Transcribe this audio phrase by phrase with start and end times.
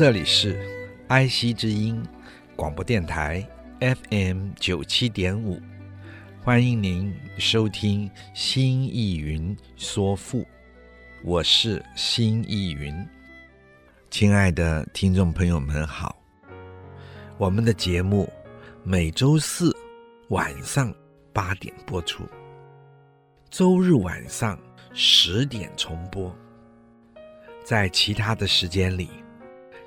[0.00, 0.58] 这里是
[1.08, 2.02] 爱惜之音
[2.56, 3.46] 广播电台
[3.80, 5.60] FM 九七点五，
[6.42, 10.40] 欢迎您收听《新艺云说赋》，
[11.22, 12.94] 我是新艺云。
[14.08, 16.16] 亲爱的听众朋友们好，
[17.36, 18.26] 我们的节目
[18.82, 19.70] 每周四
[20.30, 20.90] 晚上
[21.30, 22.24] 八点播出，
[23.50, 24.58] 周日晚上
[24.94, 26.34] 十点重播，
[27.62, 29.10] 在其他的时间里。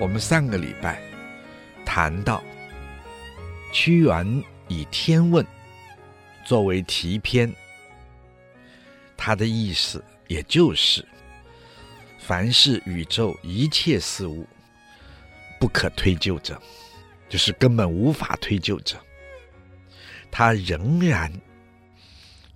[0.00, 0.98] 我们上个礼拜
[1.84, 2.42] 谈到，
[3.70, 5.44] 屈原以《天问》
[6.42, 7.54] 作为题篇，
[9.14, 11.06] 他的意思也就是，
[12.18, 14.46] 凡是宇宙一切事物
[15.60, 16.58] 不可推究者，
[17.28, 18.96] 就是根本无法推究者，
[20.30, 21.30] 他仍然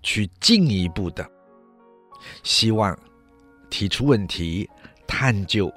[0.02, 1.30] 去进一步的
[2.42, 2.98] 希望
[3.68, 4.66] 提出问题，
[5.06, 5.70] 探究。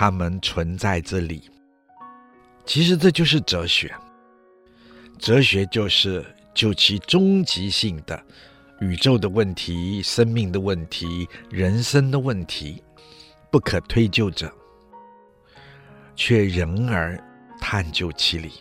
[0.00, 1.50] 他们存在这里，
[2.64, 3.92] 其实这就是哲学。
[5.18, 8.22] 哲学就是就其终极性的
[8.78, 12.80] 宇宙的问题、生命的问题、人生的问题，
[13.50, 14.48] 不可推究者，
[16.14, 17.18] 却仍而
[17.60, 18.52] 探究其理。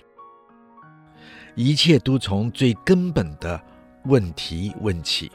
[1.54, 3.62] 一切都从最根本的
[4.06, 5.32] 问题问起，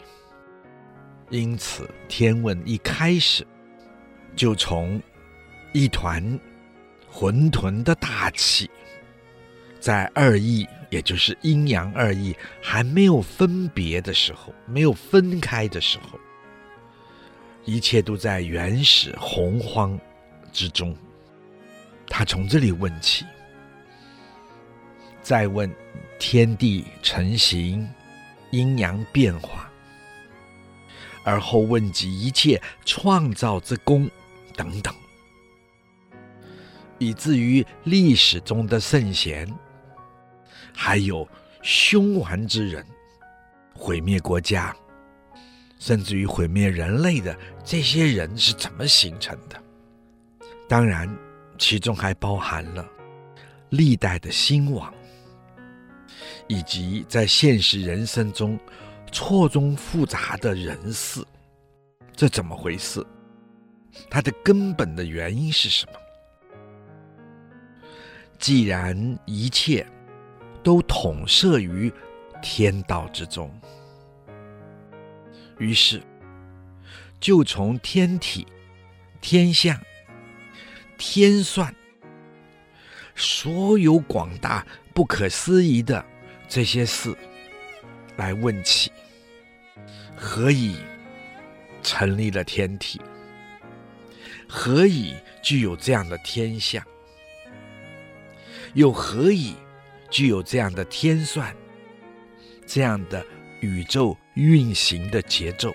[1.31, 3.47] 因此《天问》一开始
[4.35, 5.01] 就从。
[5.73, 6.39] 一团
[7.11, 8.71] 混沌的大气，
[9.81, 16.19] 在二义，也就是阴阳二义还没有分别的时候，没有分开的时候，
[17.65, 19.99] 一切都在原始洪荒
[20.53, 20.95] 之中。
[22.07, 23.25] 他从这里问起，
[25.23, 25.75] 再问
[26.19, 27.89] 天地成形、
[28.51, 29.71] 阴阳变化，
[31.25, 34.11] 而后问及一切创造之功
[34.55, 34.95] 等等。
[37.03, 39.53] 以至于历史中的圣贤，
[40.73, 41.29] 还有
[41.63, 42.87] 凶顽之人，
[43.75, 44.75] 毁灭国家，
[45.79, 49.61] 甚至于毁灭人类的这些人是怎么形成的？
[50.69, 51.09] 当然，
[51.59, 52.89] 其中还包含了
[53.71, 54.93] 历代的兴亡，
[56.47, 58.59] 以及在现实人生中
[59.11, 61.23] 错综复杂的人事，
[62.15, 63.05] 这怎么回事？
[64.09, 65.93] 它的根本的原因是什么？
[68.43, 69.87] 既然一切
[70.65, 71.93] 都统摄于
[72.43, 73.49] 天道之中，
[75.61, 76.03] 于是
[77.21, 78.45] 就从天体、
[79.21, 79.81] 天象、
[80.99, 81.73] 天算，
[83.15, 86.05] 所有广大不可思议的
[86.49, 87.17] 这些事
[88.17, 88.91] 来问起：
[90.17, 90.79] 何以
[91.81, 93.01] 成立了天体？
[94.49, 96.85] 何以具有这样的天象？
[98.75, 99.55] 又何以
[100.11, 101.55] 具有这样的天算，
[102.67, 103.25] 这样的
[103.61, 105.75] 宇宙运行的节奏？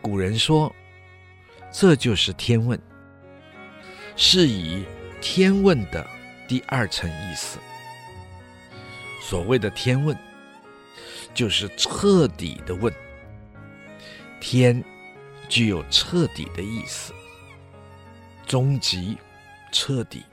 [0.00, 0.74] 古人说，
[1.70, 2.80] 这就是天问，
[4.16, 4.84] 是以
[5.20, 6.04] 天问的
[6.48, 7.58] 第二层意思。
[9.20, 10.18] 所谓的天问，
[11.32, 12.92] 就是彻底的问，
[14.40, 14.82] 天
[15.48, 17.14] 具有彻底的意思，
[18.44, 19.16] 终极、
[19.70, 20.24] 彻底。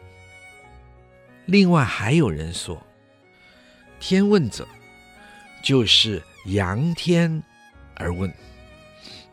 [1.49, 2.79] 另外还有人说，
[3.99, 4.67] 天问者
[5.63, 7.41] 就是仰天
[7.95, 8.31] 而问，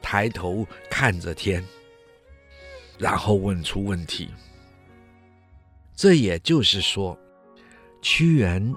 [0.00, 1.62] 抬头看着天，
[2.96, 4.30] 然后问出问题。
[5.94, 7.18] 这也就是说，
[8.00, 8.74] 屈原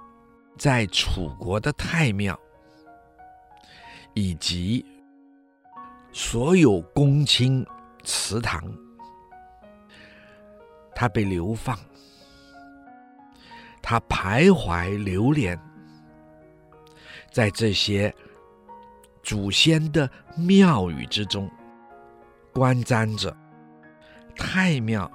[0.58, 2.38] 在楚国的太庙，
[4.14, 4.86] 以及
[6.12, 7.66] 所有公卿
[8.04, 8.62] 祠堂，
[10.94, 11.80] 他被流放，
[13.82, 15.60] 他徘徊流连，
[17.32, 18.14] 在这些
[19.24, 21.50] 祖先的庙宇之中，
[22.54, 23.36] 观瞻着
[24.36, 25.10] 太庙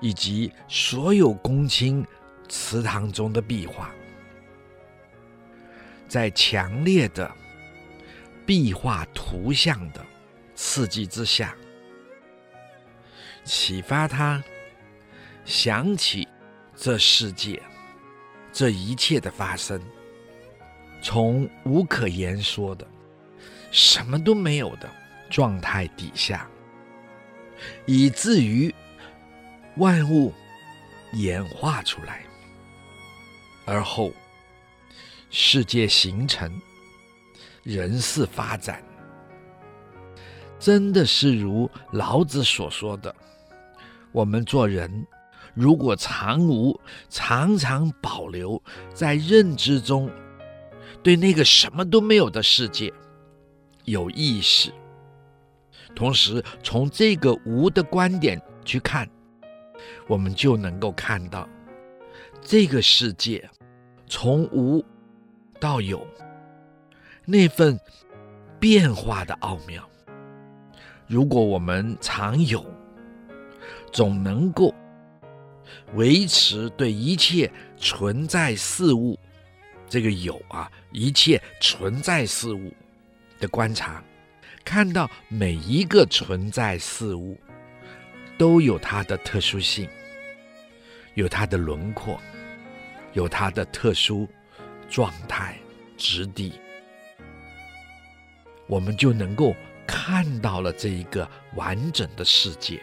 [0.00, 2.06] 以及所有公卿
[2.48, 3.90] 祠堂中的壁画，
[6.08, 7.30] 在强烈的
[8.46, 10.04] 壁画图像的
[10.54, 11.54] 刺激之下，
[13.44, 14.42] 启发他
[15.44, 16.26] 想起
[16.74, 17.62] 这世界。
[18.58, 19.80] 这一切的发生，
[21.00, 22.84] 从无可言说的
[23.70, 24.90] 什么都没有的
[25.30, 26.50] 状态底下，
[27.86, 28.74] 以至于
[29.76, 30.34] 万物
[31.12, 32.24] 演化出来，
[33.64, 34.12] 而后
[35.30, 36.52] 世界形成。
[37.62, 38.82] 人事发展，
[40.58, 43.14] 真的是如老子所说的：
[44.10, 45.06] 我们做人，
[45.58, 48.62] 如果常无常常保留
[48.94, 50.08] 在认知中，
[51.02, 52.92] 对那个什么都没有的世界
[53.84, 54.72] 有意识，
[55.96, 59.10] 同时从这个无的观点去看，
[60.06, 61.48] 我们就能够看到
[62.40, 63.50] 这个世界
[64.06, 64.84] 从无
[65.58, 66.06] 到有。
[67.24, 67.78] 那份
[68.60, 69.82] 变化的奥妙，
[71.08, 72.64] 如果我们常有，
[73.92, 74.72] 总能够
[75.94, 79.18] 维持对一切存在事物
[79.88, 82.72] 这个有啊，一切存在事物
[83.40, 84.02] 的观察，
[84.64, 87.38] 看到每一个存在事物
[88.36, 89.88] 都有它的特殊性，
[91.14, 92.20] 有它的轮廓，
[93.14, 94.28] 有它的特殊
[94.90, 95.58] 状态、
[95.96, 96.52] 质地。
[98.66, 99.56] 我们就能够
[99.86, 102.78] 看到了这一个完整的世界，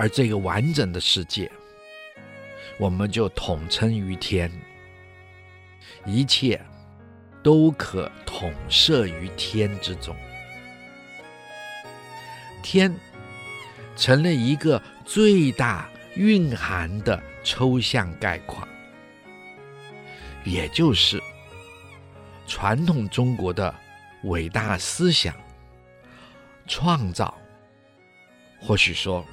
[0.00, 1.52] 而这个完整的世界，
[2.78, 4.50] 我们就统称于天，
[6.06, 6.58] 一切
[7.42, 10.16] 都可统摄于天之中，
[12.62, 12.90] 天
[13.94, 18.66] 成了一个最大蕴含的抽象概括，
[20.44, 21.22] 也就是
[22.46, 23.74] 传统中国的。
[24.24, 25.34] 伟大思想
[26.66, 27.34] 创造，
[28.60, 29.24] 或许说，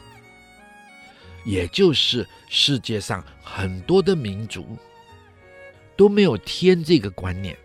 [1.48, 4.78] 也就是世界上很多的民族
[5.96, 7.58] 都没有天这个观念。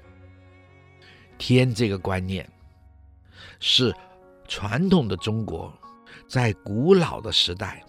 [1.36, 2.48] 天这个观念
[3.58, 3.92] 是
[4.46, 5.76] 传统的中国
[6.28, 7.82] 在古老的时代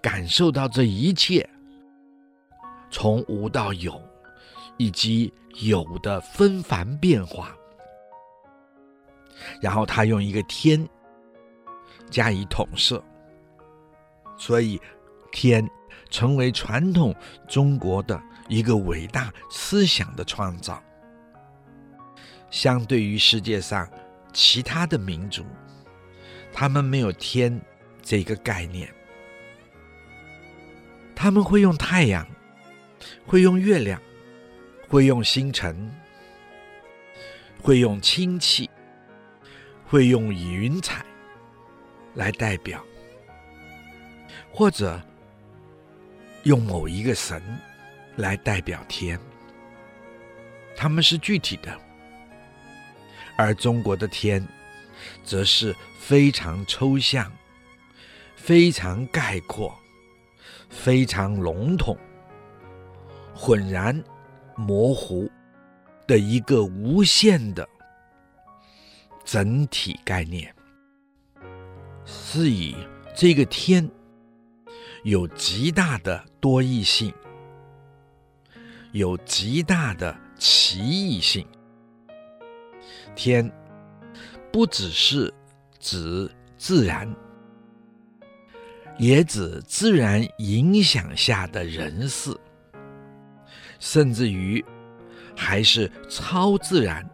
[0.00, 1.48] 感受到这一切
[2.90, 4.02] 从无到有，
[4.78, 7.56] 以及有的纷繁变化。
[9.60, 10.88] 然后他用一个天
[12.10, 13.02] 加以统摄，
[14.42, 14.80] 所以
[15.30, 15.70] 天
[16.10, 17.14] 成为传统
[17.46, 20.82] 中国的一个伟大思想的创造。
[22.50, 23.88] 相对于世界上
[24.32, 25.46] 其他的民族，
[26.52, 27.56] 他们没有天
[28.02, 28.92] 这个概念，
[31.14, 32.26] 他们会用太阳，
[33.24, 34.02] 会用月亮，
[34.88, 35.88] 会用星辰，
[37.62, 38.68] 会用氢气。
[39.84, 41.04] 会用云彩
[42.14, 42.82] 来代表，
[44.52, 45.00] 或者
[46.42, 47.42] 用某一个神
[48.16, 49.18] 来代表天，
[50.76, 51.74] 他们是具体的，
[53.36, 54.46] 而中国的天
[55.24, 57.32] 则是非常抽象、
[58.36, 59.74] 非常概括、
[60.68, 61.96] 非常笼统、
[63.34, 64.00] 浑然
[64.54, 65.30] 模糊
[66.06, 67.66] 的一个无限的。
[69.24, 70.52] 整体概念
[72.04, 72.76] 是以
[73.14, 73.88] 这个天
[75.02, 77.12] 有极大的多异性，
[78.92, 81.44] 有极大的奇异性。
[83.16, 83.50] 天
[84.52, 85.32] 不只是
[85.80, 87.12] 指自然，
[88.96, 92.38] 也指自然影响下的人事，
[93.80, 94.64] 甚至于
[95.36, 97.04] 还是超自然。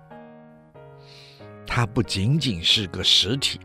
[1.67, 3.59] 它不仅仅是个实体，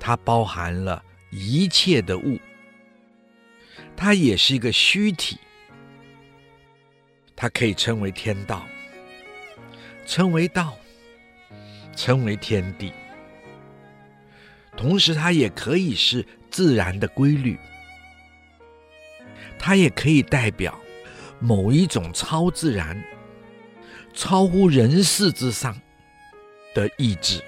[0.00, 2.38] 它包含了一切的物，
[3.96, 5.38] 它也是一个虚体，
[7.34, 8.66] 它可以称为天道，
[10.06, 10.76] 称为道，
[11.96, 12.92] 称为天地，
[14.76, 17.58] 同时它也可以是自然的规律，
[19.58, 20.78] 它也可以代表
[21.38, 23.02] 某一种超自然、
[24.12, 25.80] 超乎人世之上。
[26.72, 27.42] 的意志，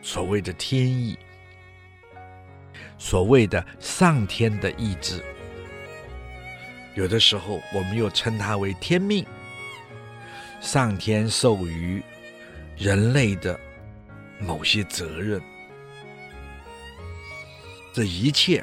[0.00, 1.18] 所谓的天意，
[3.00, 5.24] 所谓的上天的意志，
[6.94, 9.24] 有的时候我们又称它为天命，
[10.60, 12.02] 上天授予
[12.76, 13.58] 人类的
[14.38, 15.40] 某些责任，
[17.94, 18.62] 这一切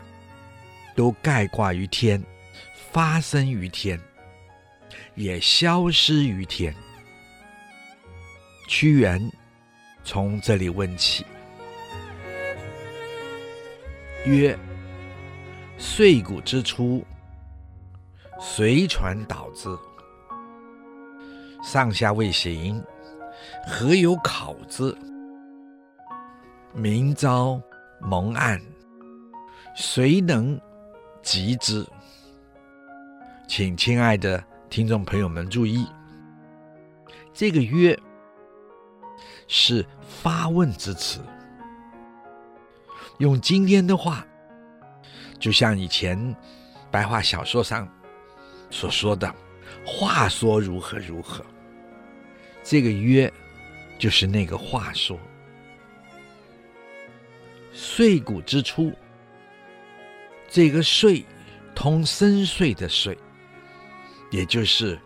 [0.96, 2.24] 都概括于天，
[2.92, 4.00] 发生于天，
[5.16, 6.74] 也消失于天。
[8.68, 9.20] 屈原
[10.04, 11.26] 从这里问起，
[14.28, 14.60] 曰
[15.80, 17.02] ：“岁古之初，
[18.40, 19.70] 随传导之，
[21.64, 22.84] 上下未形，
[23.66, 24.94] 何有考之？
[26.74, 27.62] 明朝
[28.02, 28.62] 蒙暗，
[29.76, 30.60] 谁能
[31.22, 31.86] 及之？”
[33.48, 35.88] 请亲爱的听众朋友们注意，
[37.34, 37.98] 这个“曰”。
[39.50, 41.22] 是发问之词，
[43.20, 44.26] 用今天的话，
[45.40, 46.36] 就像以前
[46.92, 47.88] 白话小说上
[48.70, 49.34] 所说的
[49.86, 51.46] “话说如何如何”，
[52.64, 53.32] 这个“曰”
[53.98, 55.18] 就是那个话说。
[57.74, 58.92] 岁古之初，
[60.50, 61.26] 这个“岁”
[61.74, 63.18] 通深邃的“岁”，
[64.32, 65.00] 也就是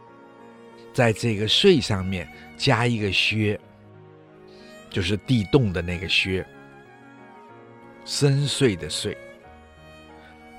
[0.94, 2.28] 在这个“岁”上面
[2.58, 3.60] 加一个“薛”。
[4.90, 6.46] 就是地洞的那个薛，
[8.06, 9.16] 深邃的邃。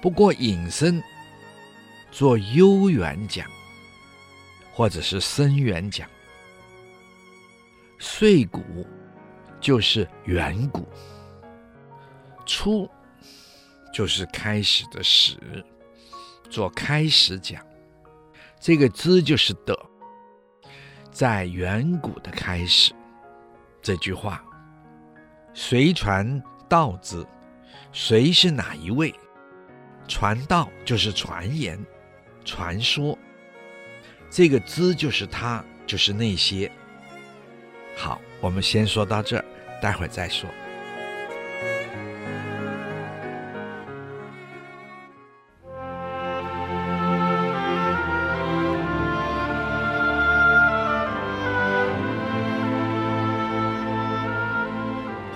[0.01, 1.03] 不过引申
[2.11, 3.47] 做悠远讲，
[4.73, 6.09] 或者是深远讲。
[7.99, 8.61] 岁古
[9.61, 10.85] 就是远古，
[12.45, 12.91] 初
[13.93, 15.37] 就是开始的始，
[16.51, 17.65] 做开始讲。
[18.59, 19.79] 这个之就是的，
[21.13, 22.93] 在远古的开始。
[23.81, 24.45] 这句话，
[25.55, 27.25] 随传道之，
[27.93, 29.15] 谁是哪一位？
[30.09, 31.79] 传道就是传言、
[32.43, 33.19] 传说。
[34.31, 36.73] 这个之就是他，就是那些。
[37.95, 39.45] 好，我们先说到这儿，
[39.83, 40.49] 待会儿再说。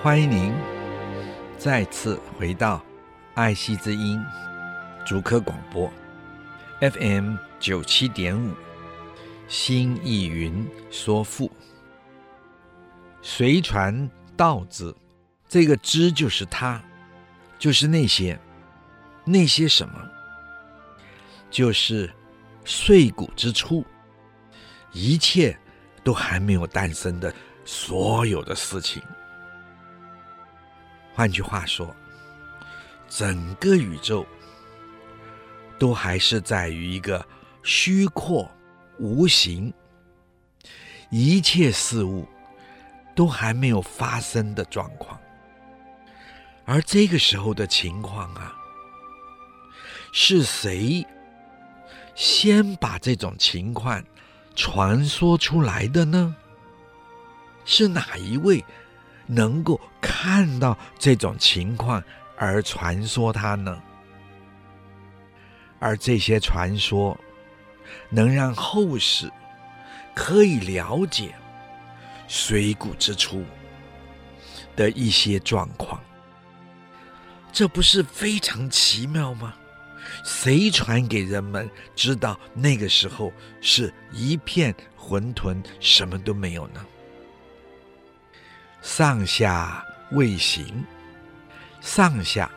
[0.01, 0.53] 欢迎您
[1.67, 2.81] 再次回到
[3.35, 4.23] 爱惜之音
[5.05, 5.91] 竹科广播
[6.79, 8.53] FM 九七点五，
[9.49, 11.51] 新艺云说赋，
[13.21, 14.95] 随传道之，
[15.49, 16.81] 这个之就是他，
[17.59, 18.39] 就是那些，
[19.25, 19.93] 那些什么，
[21.51, 22.09] 就是
[22.63, 23.85] 碎骨之初，
[24.93, 25.59] 一切
[26.01, 29.03] 都还没有诞生的所有的事情。
[31.17, 31.95] 换句话说，
[33.09, 34.23] 整个宇宙
[35.79, 37.25] 都还是在于一个
[37.63, 38.47] 虚阔
[38.99, 39.73] 无形，
[41.09, 42.27] 一切事物
[43.15, 45.19] 都还没有发生的状况。
[46.65, 48.55] 而这个时候的情况啊，
[50.11, 51.03] 是谁
[52.13, 54.03] 先把这种情况
[54.55, 56.35] 传说出来的呢？
[57.65, 58.63] 是哪一位？
[59.27, 62.01] 能够看到这种情况
[62.35, 63.79] 而传说它呢？
[65.79, 67.15] 而这些传说
[68.09, 69.31] 能让后世
[70.15, 71.35] 可以了解
[72.27, 73.45] 水谷之初
[74.75, 76.01] 的一些状况，
[77.51, 79.53] 这不是非常奇妙吗？
[80.23, 83.31] 谁传给人们知道那个时候
[83.61, 86.83] 是一片混沌，什么都没有呢？
[88.89, 90.85] 上下未形，
[91.81, 92.49] 上下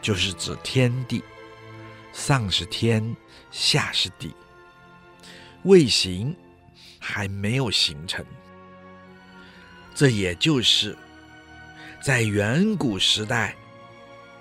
[0.00, 1.22] 就是指天地，
[2.12, 3.14] 上是天，
[3.50, 4.32] 下是地，
[5.64, 6.34] 未形
[7.00, 8.24] 还没有形成。
[9.92, 10.96] 这也就是
[12.00, 13.56] 在远古时代，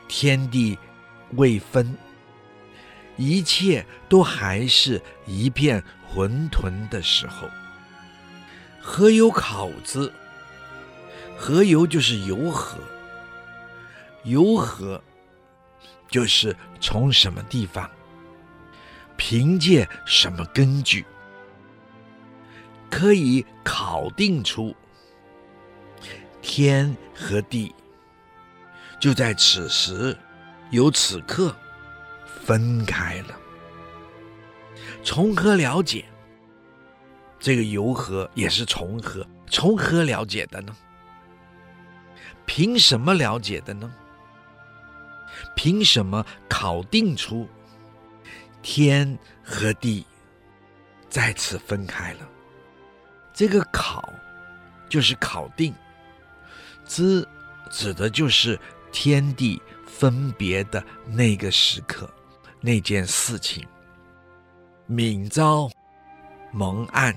[0.08, 0.78] 天地
[1.32, 1.98] 未分，
[3.18, 7.50] 一切都还是一片混沌的时候，
[8.80, 10.14] 何有考之？
[11.46, 12.78] 何由就是由何，
[14.24, 15.04] 由何
[16.08, 17.92] 就是从什么地方，
[19.18, 21.06] 凭借什么根据，
[22.90, 24.74] 可以考定出
[26.42, 27.76] 天和地
[28.98, 30.18] 就在此时，
[30.72, 31.54] 由此刻
[32.26, 33.38] 分开了。
[35.04, 36.06] 从何了解？
[37.38, 39.28] 这个由何也是从何？
[39.48, 40.74] 从何了解的呢？
[42.46, 43.92] 凭什么了解的呢？
[45.56, 47.48] 凭什么考定出
[48.62, 50.06] 天和地
[51.10, 52.30] 再次分开了？
[53.34, 54.08] 这个考
[54.88, 55.74] 就是考定，
[56.86, 57.28] 知
[57.70, 58.60] 指的就是
[58.92, 62.10] 天地分别的那个时刻，
[62.62, 63.68] 那件事情。
[64.88, 65.70] 暝朝
[66.52, 67.16] 蒙暗，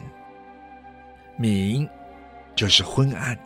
[1.38, 1.88] 明
[2.54, 3.38] 就是昏暗，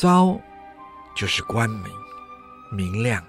[0.00, 0.40] 朝
[1.16, 1.92] 就是光明、
[2.70, 3.20] 明亮。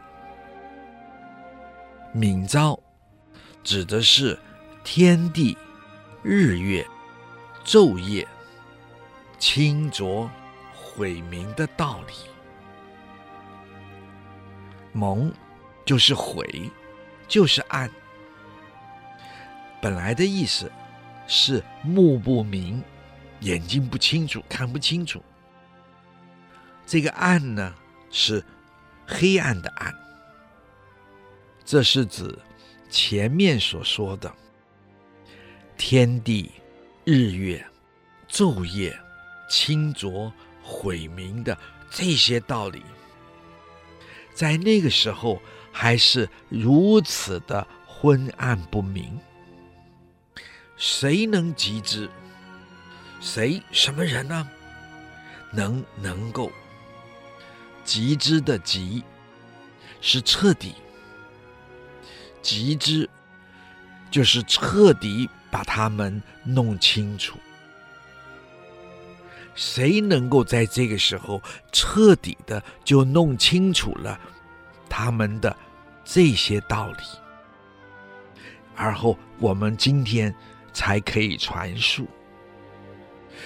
[2.13, 2.79] 明朝
[3.63, 4.37] 指的是
[4.83, 5.57] 天地、
[6.21, 6.87] 日月、
[7.65, 8.27] 昼夜
[9.39, 10.29] 清浊
[10.71, 12.13] 晦明的道理。
[14.93, 15.33] 蒙
[15.83, 16.69] 就是晦，
[17.27, 17.89] 就是暗。
[19.81, 20.71] 本来的意思
[21.25, 22.83] 是目不明，
[23.39, 25.19] 眼睛不清楚，看不清楚。
[26.89, 27.75] 这个暗呢，
[28.09, 28.43] 是
[29.05, 29.93] 黑暗的暗。
[31.63, 32.35] 这是指
[32.89, 34.33] 前面所说的
[35.77, 36.51] 天地、
[37.05, 37.63] 日月、
[38.27, 38.99] 昼夜、
[39.47, 41.55] 清浊、晦明的
[41.91, 42.81] 这些道理，
[44.33, 45.39] 在那个时候
[45.71, 49.15] 还是如此的昏暗不明。
[50.75, 52.09] 谁能及之？
[53.21, 53.61] 谁？
[53.71, 54.49] 什么人呢？
[55.51, 56.51] 能能够
[57.89, 59.03] 极之的极，
[59.99, 60.75] 是彻底。
[62.39, 63.09] 极之，
[64.11, 67.39] 就是彻底把他们弄清楚。
[69.55, 74.19] 谁能够在这个时候彻底的就弄清楚了
[74.87, 75.57] 他们的
[76.05, 77.03] 这些道理？
[78.75, 80.31] 而后我们今天。
[80.71, 82.07] 才可以传述。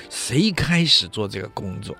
[0.10, 1.96] 谁开始做这个工作？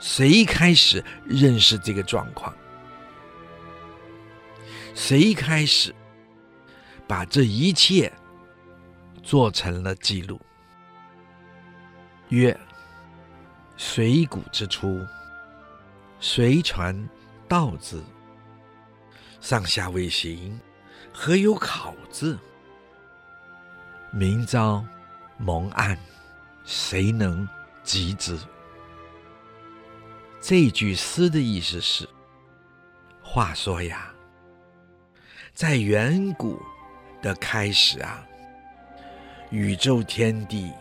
[0.00, 2.54] 谁开始认识这个状况？
[4.94, 5.94] 谁开始
[7.06, 8.12] 把这一切
[9.22, 10.40] 做成了记录？
[12.30, 12.58] 曰：
[13.76, 15.06] 水谷之初，
[16.18, 17.08] 谁传
[17.46, 18.02] 道之？
[19.40, 20.58] 上下未形，
[21.12, 22.38] 何有考之？
[24.12, 24.84] 明朝
[25.38, 25.98] 蒙暗，
[26.64, 27.48] 谁能
[27.82, 28.38] 及之？
[30.40, 32.08] 这句诗的意思是：
[33.22, 34.10] 话说呀，
[35.52, 36.60] 在远古
[37.20, 38.26] 的开始啊，
[39.50, 40.72] 宇宙天地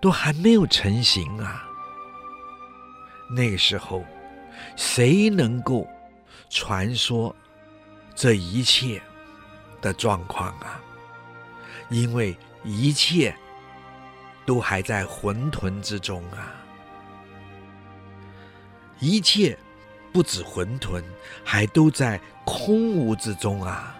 [0.00, 1.68] 都还没有成型啊。
[3.34, 4.04] 那个时候，
[4.76, 5.86] 谁能够
[6.48, 7.34] 传说
[8.14, 9.02] 这一切
[9.82, 10.80] 的状况啊？
[11.90, 13.36] 因为一切
[14.46, 16.54] 都还在混沌之中啊！
[19.00, 19.56] 一切
[20.12, 21.02] 不止混沌，
[21.44, 23.94] 还都在空无之中啊！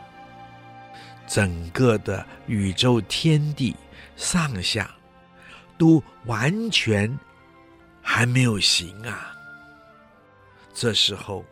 [1.26, 3.76] 整个的宇宙天地
[4.16, 4.90] 上下
[5.76, 7.18] 都完全
[8.00, 9.34] 还没有形啊！
[10.72, 11.44] 这时候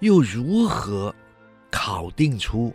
[0.00, 1.14] 又如何
[1.70, 2.74] 考定出？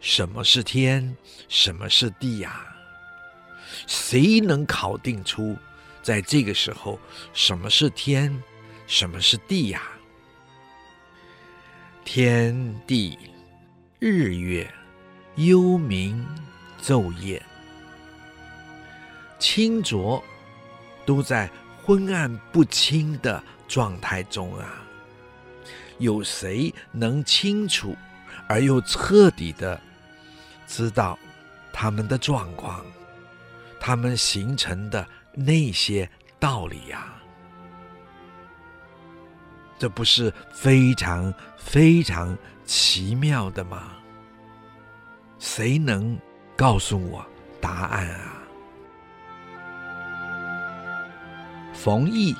[0.00, 1.16] 什么是天？
[1.48, 2.66] 什么是地呀？
[3.86, 5.56] 谁能考定出，
[6.02, 6.98] 在这个时候，
[7.32, 8.42] 什么是天？
[8.86, 9.82] 什么是地呀？
[12.04, 13.18] 天地、
[13.98, 14.70] 日月、
[15.36, 16.22] 幽冥、
[16.82, 17.42] 昼夜、
[19.38, 20.22] 清浊，
[21.06, 21.50] 都在
[21.82, 24.82] 昏暗不清的状态中啊！
[25.98, 27.96] 有谁能清楚
[28.48, 29.80] 而又彻底的？
[30.66, 31.18] 知道
[31.72, 32.84] 他们的状况，
[33.80, 37.23] 他们形成的那些道理呀、啊，
[39.78, 43.92] 这不是非常非常奇妙的吗？
[45.38, 46.18] 谁能
[46.56, 47.24] 告诉我
[47.60, 48.42] 答案啊？
[51.72, 52.34] 逢异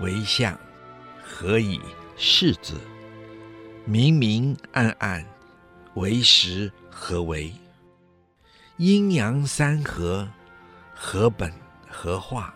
[0.00, 0.58] 为相，
[1.22, 1.80] 何以
[2.16, 2.74] 视之？
[3.84, 5.24] 明明暗暗，
[5.94, 7.52] 为实何为？
[8.78, 10.26] 阴阳三合，
[10.94, 11.52] 何本
[11.88, 12.54] 何化。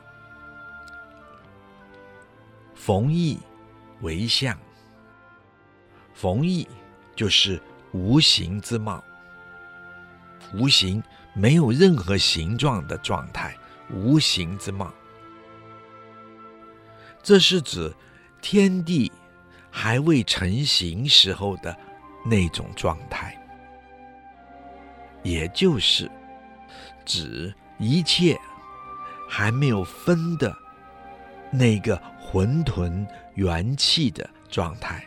[2.74, 3.38] 逢异
[4.00, 4.56] 为相，
[6.14, 6.66] 逢异
[7.14, 7.60] 就是
[7.92, 9.02] 无形之貌，
[10.54, 11.02] 无形
[11.34, 13.54] 没有任何形状的状态，
[13.90, 14.90] 无形之貌。
[17.22, 17.94] 这是指
[18.40, 19.12] 天地
[19.70, 21.76] 还未成形时候的
[22.24, 23.38] 那种状态，
[25.22, 26.10] 也就是
[27.04, 28.38] 指一切
[29.28, 30.56] 还没有分的
[31.52, 32.00] 那个。
[32.32, 33.04] 混沌
[33.40, 35.02] 元气的状态，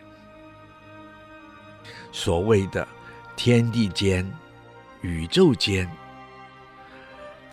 [2.11, 2.87] 所谓的
[3.35, 4.27] 天地间、
[5.01, 5.87] 宇宙间，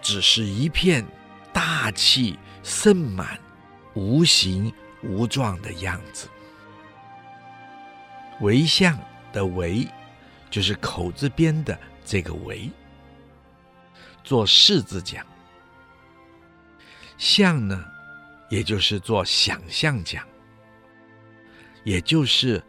[0.01, 1.07] 只是一片
[1.53, 3.39] 大气盛满、
[3.93, 6.31] 无形无状的样子。
[8.41, 8.99] 为相
[9.35, 9.87] 的为，
[10.49, 12.71] 就是口字边的这个为，
[14.25, 15.27] 做士字讲。
[17.19, 17.85] 相呢？
[18.49, 20.27] 也就是做想象讲，
[21.85, 22.63] 也就是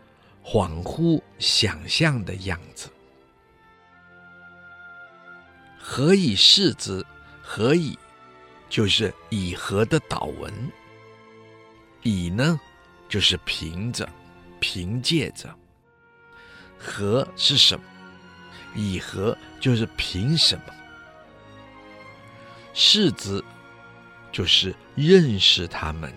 [0.43, 2.89] 恍惚想象的样子。
[5.77, 7.05] 何以视之？
[7.41, 7.97] 何以
[8.69, 10.53] 就是以何的祷文。
[12.03, 12.59] 以呢，
[13.09, 14.07] 就是凭着、
[14.59, 15.53] 凭借着。
[16.77, 17.83] 何是什么？
[18.73, 20.73] 以何就是凭什么？
[22.73, 23.43] 视之。
[24.31, 26.09] 就是认识他们，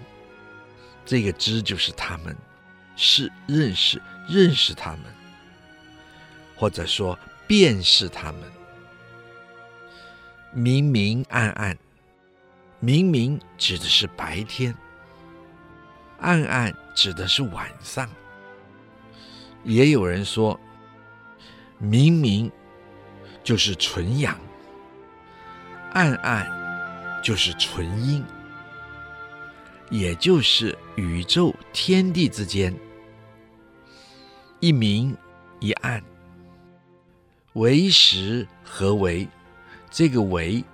[1.05, 2.37] 这个知就是他们，
[2.97, 5.01] 是认识认识他们，
[6.57, 8.43] 或者说辨识他们。
[10.53, 11.77] 明明暗暗，
[12.81, 14.75] 明明指的是白天，
[16.21, 18.09] 暗暗指的是晚上。
[19.65, 20.59] 也有人说，
[21.79, 22.51] 明明
[23.43, 24.39] 就是纯阳，
[25.93, 26.65] 暗暗。
[27.25, 28.23] 就是纯阴，
[29.95, 32.75] 也就是宇宙天地之间
[34.59, 35.17] 一明
[35.61, 36.03] 一暗。
[37.53, 39.29] 为时何为？
[39.93, 40.65] 这个为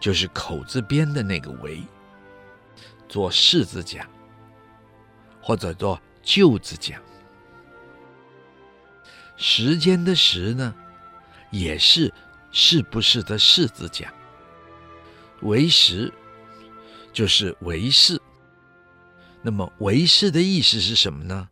[0.00, 1.82] 就是口字边的那个为，
[3.06, 4.08] 做士字讲，
[5.42, 6.98] 或者做旧字讲。
[9.36, 10.74] 时间的时呢，
[11.50, 12.10] 也是
[12.50, 14.10] 是不是的是字讲。
[15.42, 16.10] 为时，
[17.12, 18.18] 就是为是。
[19.46, 21.46] 那么为是的意思是什么呢？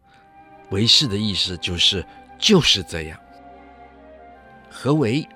[0.70, 2.02] 为是的意思就是
[2.38, 3.20] 就是这样。
[4.70, 5.28] 何为？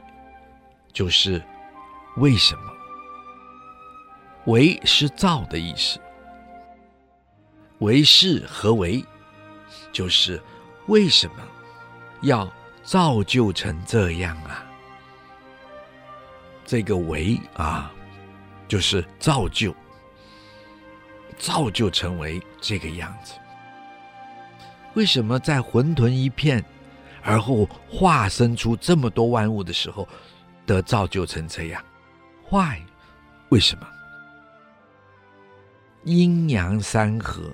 [0.90, 1.42] 就是
[2.16, 2.72] 为什么？
[4.46, 6.00] 为是造的意思。
[7.80, 9.04] 为是何为？
[9.92, 10.42] 就是
[10.86, 11.46] 为什么
[12.22, 12.50] 要
[12.82, 14.64] 造就成这样啊？
[16.64, 17.92] 这个为啊。
[18.68, 19.72] 就是造就，
[21.38, 23.34] 造就成为这个样子。
[24.94, 26.64] 为什么在混沌一片，
[27.22, 30.08] 而后化生出这么多万物的时候，
[30.64, 31.84] 得造就成这样
[32.50, 32.80] ？Why？
[33.50, 33.86] 为什么？
[36.04, 37.50] 阴阳三合，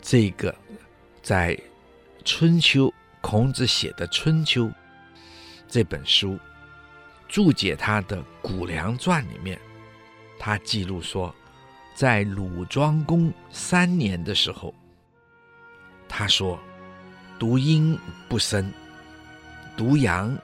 [0.00, 0.54] 这个
[1.22, 1.58] 在
[2.24, 4.64] 春秋孔子写的《春秋》
[5.68, 6.38] 这本书。
[7.28, 9.58] 注解他的《谷梁传》里面，
[10.38, 11.34] 他记录说，
[12.02, 14.74] 在鲁庄公三年的时候，
[16.08, 16.58] 他说
[17.38, 17.96] ：“独阴
[18.28, 18.72] 不生，
[19.76, 20.36] 独阳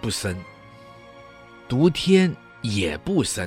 [0.00, 0.34] 不生，
[1.68, 3.46] 独天也不生，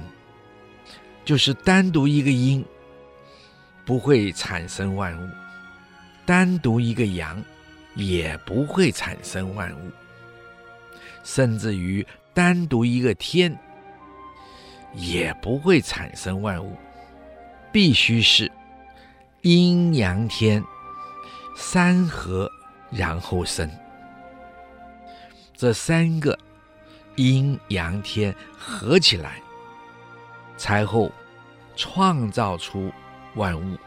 [1.24, 2.64] 就是单独一个阴
[3.84, 5.28] 不会产生万物，
[6.24, 7.44] 单独一个阳
[7.96, 9.92] 也不会产生万物，
[11.24, 13.58] 甚至于。”单独一个天
[14.94, 16.78] 也不会产生万物，
[17.76, 18.50] 必须是
[19.42, 20.64] 阴阳天
[21.58, 22.50] 三合
[22.90, 23.70] 然后生。
[25.54, 26.40] 这三个
[27.18, 29.42] 阴阳天合起来，
[30.56, 31.12] 才后
[31.76, 32.90] 创造出
[33.34, 33.78] 万物。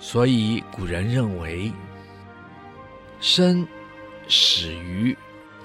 [0.00, 1.72] 所以古人认为，
[3.20, 3.64] 生
[4.26, 5.16] 始于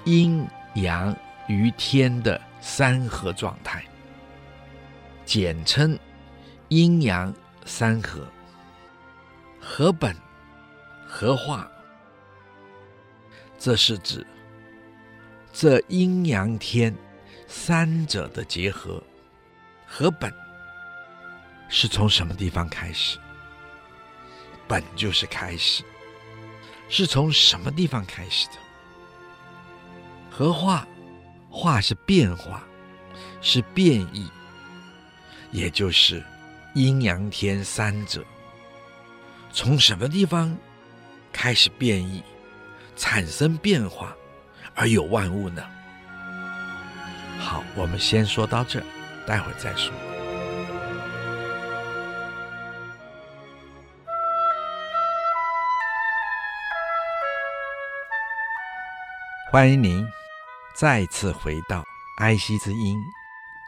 [0.03, 0.47] 阴。
[0.75, 3.81] 阳与天的三合状态，
[5.23, 5.97] 简称
[6.69, 7.33] 阴阳
[7.65, 8.27] 三合。
[9.59, 10.15] 合本、
[11.07, 11.67] 合化，
[13.57, 14.25] 这是指
[15.51, 16.95] 这阴阳天
[17.47, 19.01] 三者的结合。
[19.87, 20.31] 合本
[21.67, 23.17] 是从什么地方开始？
[24.67, 25.83] 本就是开始，
[26.89, 28.53] 是从什么地方开始的？
[30.29, 30.87] 合化，
[31.49, 32.63] 化是变化，
[33.41, 34.29] 是变异，
[35.51, 36.23] 也就是
[36.75, 38.21] 阴阳天三者，
[39.49, 40.53] 从什么地方
[41.31, 42.21] 开始变异、
[42.97, 44.13] 产生变化，
[44.73, 45.63] 而有万物呢？
[47.39, 48.83] 好，我们先说到这，
[49.25, 49.93] 待会儿再说。
[59.49, 60.05] 欢迎您
[60.75, 61.81] 再次回到
[62.19, 62.97] 爱惜之音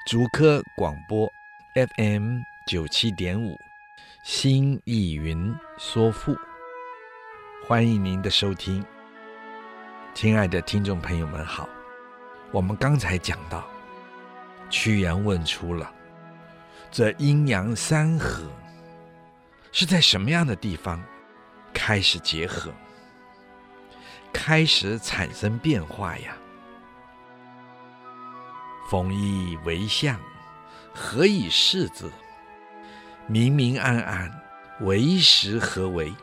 [0.06, 1.26] 竹科广播
[1.96, 3.58] FM 九七点五
[4.26, 6.36] 新意云说赋，
[7.66, 8.84] 欢迎您的收听，
[10.14, 11.70] 亲爱的听众朋友们好。
[12.52, 13.66] 我们刚才讲到，
[14.70, 15.90] 屈原问出了
[16.92, 18.44] 这阴阳三合
[19.72, 21.02] 是在什么样的地方
[21.74, 22.70] 开始结合？
[24.34, 26.36] 开始产生变化呀！
[28.90, 30.20] 风义为相，
[30.94, 32.12] 何以释之？
[33.28, 34.32] 明明暗暗，
[34.80, 36.14] 为时何为？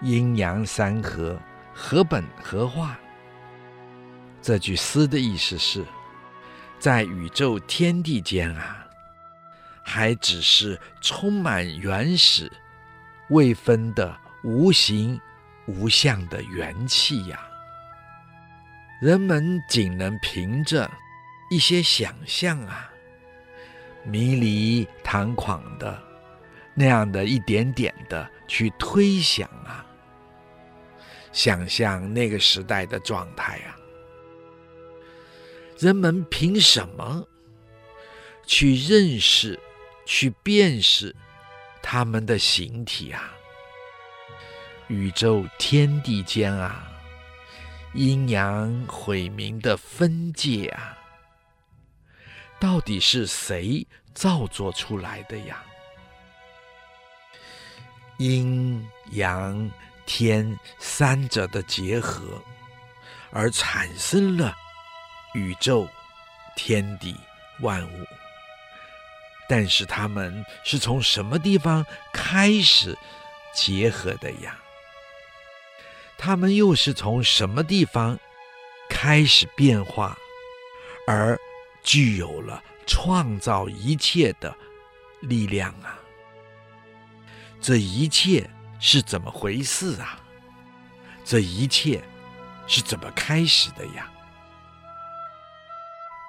[0.00, 1.38] 阴阳三合，
[1.74, 2.98] 何本何化？
[4.42, 5.84] 这句诗的意思是，
[6.78, 8.86] 在宇宙天地间啊，
[9.82, 12.50] 还只是充满原始、
[13.28, 15.20] 未分的无形。
[15.66, 17.38] 无相的元气呀，
[19.00, 20.90] 人们仅能凭着
[21.48, 22.89] 一些想象啊，
[24.04, 26.00] 迷离堂皇的
[26.74, 29.84] 那样的一点点的去推想啊，
[31.32, 33.76] 想象那个时代的状态啊，
[35.78, 37.26] 人们凭什么
[38.46, 39.58] 去认识、
[40.06, 41.14] 去辨识
[41.82, 43.32] 他们的形体啊？
[44.88, 46.90] 宇宙天地间啊，
[47.94, 50.98] 阴阳晦明的分界啊，
[52.60, 55.64] 到底是谁造作出来的呀？
[58.18, 59.70] 阴阳
[60.04, 62.42] 天三者的结合，
[63.32, 64.54] 而产生了
[65.32, 65.88] 宇宙
[66.54, 67.16] 天地
[67.60, 68.06] 万物。
[69.48, 72.96] 但是他们是从什么地方开始
[73.54, 74.58] 结合的呀？
[76.18, 78.18] 他们又是从什么地方
[78.90, 80.18] 开始变化，
[81.06, 81.40] 而
[81.82, 84.54] 具有了创造一切的
[85.20, 85.98] 力量啊？
[87.60, 90.18] 这一切是怎么回事啊？
[91.24, 92.02] 这一切
[92.66, 94.10] 是怎么开始的呀？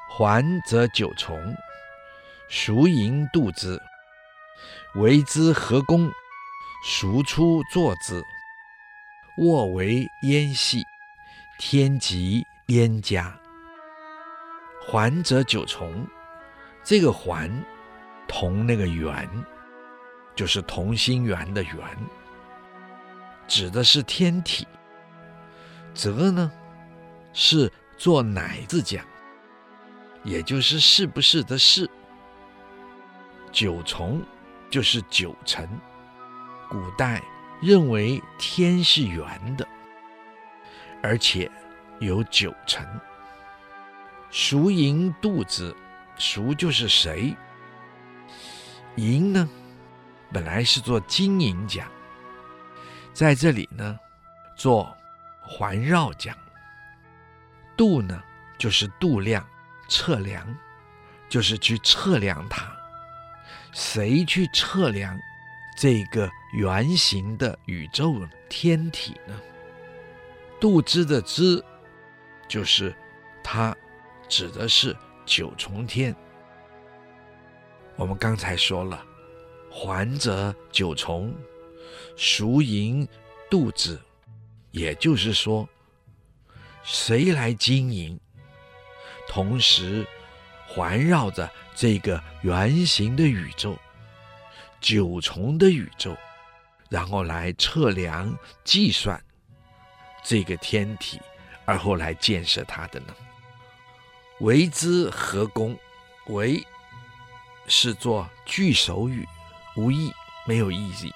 [0.09, 1.55] 环则九重，
[2.49, 3.81] 孰盈度之？
[4.95, 6.11] 为之何功？
[6.85, 8.21] 孰出作之？
[9.37, 10.83] 卧为焉细，
[11.57, 13.40] 天极焉佳。
[14.81, 16.05] 环则九重，
[16.83, 17.49] 这个环
[18.27, 19.29] 同那个圆，
[20.35, 21.75] 就是同心圆的圆，
[23.47, 24.67] 指的是天体。
[25.93, 26.51] 则呢，
[27.31, 29.05] 是做乃字讲，
[30.23, 31.89] 也就是是不是的是。
[33.51, 34.21] 九重
[34.69, 35.67] 就是九层，
[36.69, 37.21] 古代。
[37.61, 39.67] 认为天是圆的，
[41.03, 41.47] 而且
[41.99, 42.83] 有九层。
[44.31, 45.75] 孰赢度之？
[46.17, 47.35] 孰就是谁？
[48.95, 49.49] 赢呢，
[50.31, 51.89] 本来是做经营讲，
[53.13, 53.99] 在这里呢，
[54.55, 54.95] 做
[55.41, 56.35] 环绕讲。
[57.75, 58.21] 度呢，
[58.57, 59.45] 就是度量、
[59.89, 60.45] 测量，
[61.27, 62.71] 就是去测量它。
[63.73, 65.19] 谁去测量？
[65.77, 69.35] 这个圆形的宇宙天体呢，
[70.59, 71.63] 度之的之，
[72.47, 72.93] 就是
[73.41, 73.75] 它
[74.31, 76.15] 指的是九重天。
[77.97, 79.05] 我们刚才说了，
[79.69, 81.35] 环则九重，
[82.15, 83.05] 孰盈
[83.49, 83.99] 度之？
[84.71, 85.67] 也就是说，
[86.81, 88.17] 谁来经营？
[89.27, 90.07] 同时
[90.65, 93.77] 环绕着这个圆形的宇宙。
[94.79, 96.15] 九重的宇宙，
[96.89, 99.21] 然后来测量、计算
[100.23, 101.19] 这个天体，
[101.65, 103.13] 而后来建设它的呢？
[104.41, 105.77] 为之何功？
[106.27, 106.63] 为
[107.67, 109.27] 是做句首语，
[109.75, 110.13] 无义，
[110.45, 111.11] 没有意义。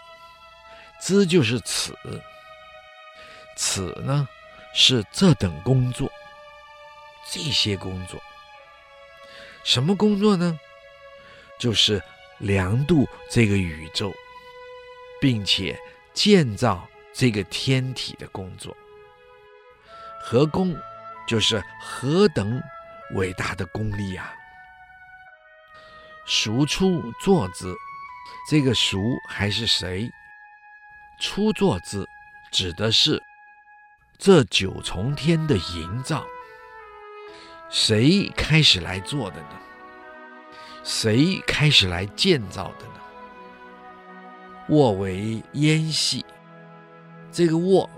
[1.00, 1.96] 之就是此，
[3.56, 4.28] 此呢
[4.74, 6.10] 是这等工作，
[7.30, 8.20] 这些工作，
[9.64, 10.60] 什么工作呢？
[11.60, 12.02] 就是。
[12.40, 14.14] 量度这个宇宙，
[15.22, 15.80] 并且
[16.14, 18.76] 建造这个天体的工作，
[20.20, 20.76] 何功？
[21.26, 22.62] 就是何等
[23.14, 24.34] 伟大的功力啊！
[26.26, 27.74] 孰出作之？
[28.50, 30.12] 这个“孰”还是谁
[31.22, 32.08] ？“出作之”
[32.52, 33.22] 指的是
[34.18, 36.26] 这九重天的营造，
[37.70, 39.60] 谁开始来做的呢？
[40.84, 42.94] 谁开始来建造的呢？
[44.70, 46.26] 卧为烟系，
[47.32, 47.90] 这个“卧”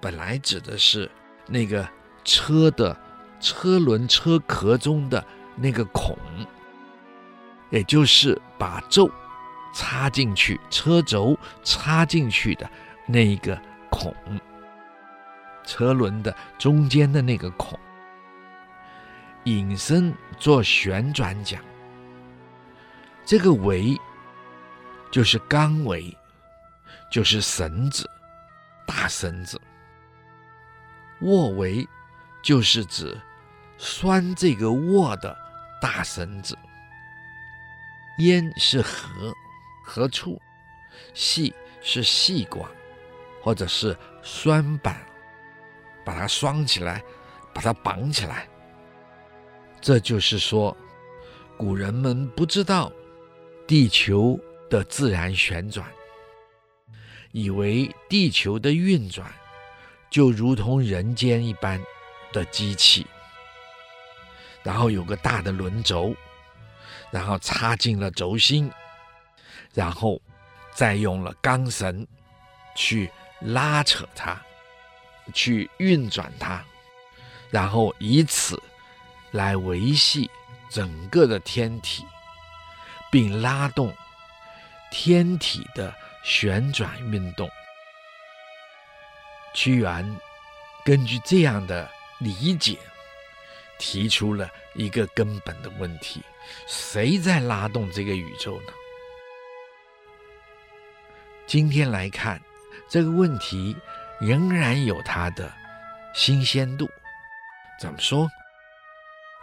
[0.00, 1.10] 本来指的是
[1.46, 1.86] 那个
[2.24, 2.98] 车的
[3.42, 5.22] 车轮车壳中的
[5.56, 6.16] 那个孔，
[7.70, 9.10] 也就是把轴
[9.74, 12.70] 插进去、车轴插进去的
[13.06, 14.14] 那一个孔，
[15.66, 17.78] 车轮的中间的那个孔，
[19.44, 21.60] 引申做旋转讲。
[23.24, 23.98] 这个为
[25.10, 26.16] 就是刚为，
[27.10, 28.08] 就是绳子，
[28.86, 29.60] 大绳子。
[31.20, 31.86] 握为
[32.42, 33.16] 就是指
[33.84, 35.36] 拴这个握的
[35.80, 36.56] 大绳子。
[38.18, 39.34] 烟是何，
[39.84, 40.40] 何处？
[41.14, 42.70] 细是细管，
[43.42, 45.04] 或者是拴板，
[46.04, 47.02] 把它拴起来，
[47.52, 48.48] 把它绑起来。
[49.80, 50.76] 这就是说，
[51.56, 52.90] 古人们不知道。
[53.64, 55.86] 地球的自然旋转，
[57.30, 59.32] 以为地球的运转
[60.10, 61.80] 就如同人间一般
[62.32, 63.06] 的机器，
[64.62, 66.14] 然后有个大的轮轴，
[67.10, 68.70] 然后插进了轴心，
[69.74, 70.20] 然后
[70.74, 72.06] 再用了钢绳
[72.74, 74.40] 去拉扯它，
[75.32, 76.62] 去运转它，
[77.50, 78.62] 然后以此
[79.30, 80.30] 来维系
[80.70, 82.04] 整个的天体。
[83.12, 83.94] 并拉动
[84.90, 85.94] 天体的
[86.24, 87.46] 旋转运动。
[89.52, 90.18] 屈原
[90.82, 91.86] 根据这样的
[92.20, 92.78] 理解，
[93.82, 96.22] 提出了一个根本的问题：
[96.68, 98.72] 谁在拉动这个宇宙呢？
[101.48, 102.40] 今天来看
[102.88, 103.76] 这个问题，
[104.20, 105.52] 仍然有它的
[106.14, 106.88] 新鲜度。
[107.80, 108.28] 怎么说？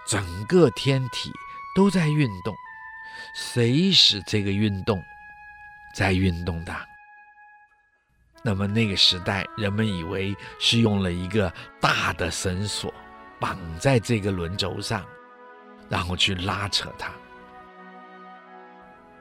[0.07, 1.29] 整个天体
[1.75, 2.55] 都在运动。
[3.35, 5.03] 谁使这个运动
[5.93, 6.73] 在运动的？
[8.41, 12.93] 那么那个时代，人们以为是用了一个大的绳索
[13.39, 15.05] 绑在这个轮轴上，
[15.87, 17.11] 然后去拉扯它。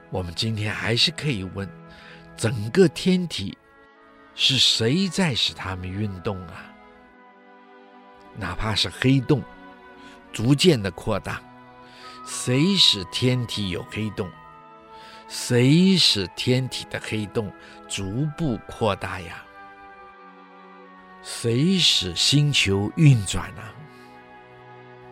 [0.09, 1.69] 我们今天还是可以问：
[2.35, 3.57] 整个天体
[4.35, 6.73] 是谁在使它们运动啊？
[8.35, 9.43] 哪怕是黑洞
[10.33, 11.41] 逐渐的扩大。
[12.25, 14.29] 谁使天体有黑洞？
[15.27, 17.51] 谁使天体的黑洞
[17.87, 19.43] 逐步扩大呀？
[21.21, 23.61] 谁使星球运转呢？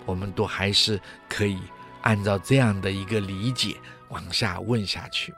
[0.07, 1.61] 我们都还是可以
[2.01, 5.31] 按照这样的一个理解往下问下去。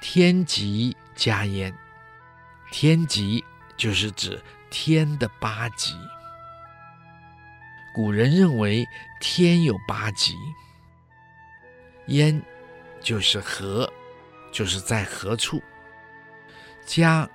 [0.00, 1.74] 天极加焉，
[2.70, 3.42] 天极
[3.78, 5.96] 就是指天的八极。
[7.94, 8.86] 古人认为
[9.20, 10.34] 天有八极，
[12.08, 12.42] 焉
[13.00, 13.90] 就是何，
[14.52, 15.58] 就是在何处；
[16.84, 17.26] 加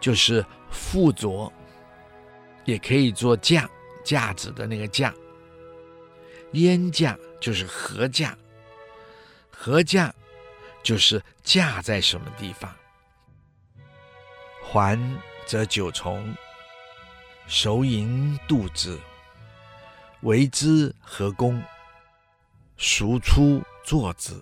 [0.00, 1.52] 就是附着，
[2.64, 3.68] 也可以做架
[4.06, 5.12] 架子的那个架。
[6.52, 8.38] 焉架就是何架，
[9.50, 10.14] 何架
[10.82, 12.74] 就是架在什么地方。
[14.62, 14.98] 环
[15.44, 16.34] 则九重，
[17.46, 18.98] 熟盈度之。
[20.22, 21.62] 为之何功？
[22.78, 24.40] 孰出作之？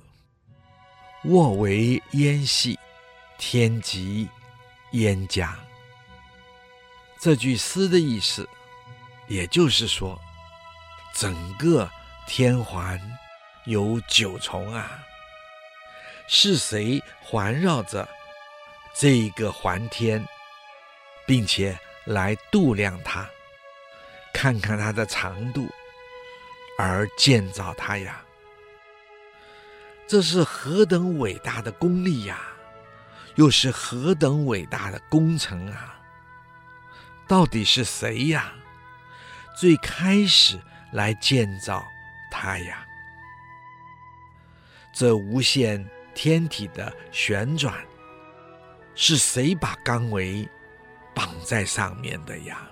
[1.25, 2.79] 卧为焉细？
[3.39, 4.29] 天极
[4.93, 5.59] 焉家？
[7.19, 8.49] 这句诗的意思，
[9.27, 10.21] 也就是说，
[11.15, 11.91] 整个
[12.27, 13.01] 天环
[13.65, 14.99] 有九重啊，
[16.27, 18.09] 是谁环绕着
[18.95, 20.27] 这个环天，
[21.27, 23.27] 并且来度量它？
[24.33, 25.69] 看看它的长度，
[26.79, 28.21] 而建造它呀，
[30.07, 32.41] 这是何等伟大的功力呀！
[33.37, 35.99] 又是何等伟大的工程啊！
[37.27, 38.53] 到底是谁呀？
[39.55, 40.61] 最开始
[40.93, 41.85] 来建造
[42.31, 42.85] 它呀？
[44.93, 45.85] 这无限
[46.15, 47.75] 天体的旋转，
[48.95, 50.49] 是谁把钢维
[51.15, 52.69] 绑在上面的呀？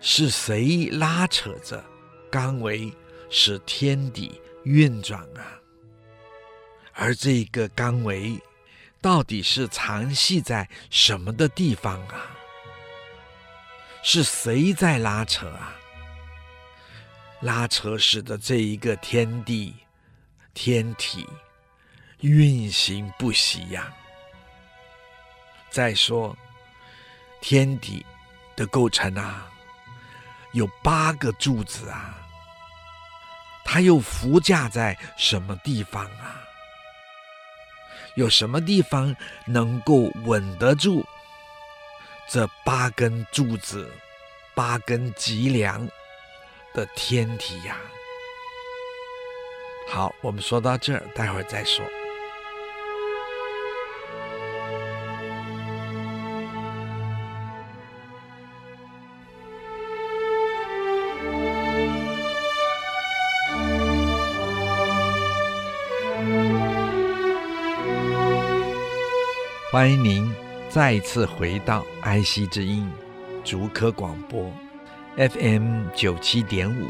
[0.00, 1.82] 是谁拉扯着
[2.30, 2.92] 钢维
[3.30, 5.60] 使天地运转啊？
[6.92, 8.38] 而这个钢维
[9.00, 12.31] 到底是藏系在什么的地方啊？
[14.02, 15.76] 是谁在拉扯啊？
[17.40, 19.74] 拉扯使得这一个天地
[20.54, 21.26] 天体
[22.20, 23.92] 运行不息呀。
[25.70, 26.36] 再说，
[27.40, 28.04] 天体
[28.56, 29.48] 的构成啊，
[30.52, 32.14] 有八个柱子啊，
[33.64, 36.42] 它又浮架在什么地方啊？
[38.16, 41.06] 有什么地方能够稳得住
[42.28, 43.90] 这八根柱子、
[44.54, 45.86] 八根脊梁
[46.72, 47.76] 的天体呀？
[49.88, 51.84] 好，我们说到这儿，待会儿再说。
[69.70, 70.31] 欢迎您
[70.72, 72.90] 再次回到爱惜之音
[73.44, 74.50] 竹科广播
[75.18, 76.88] FM 九七点五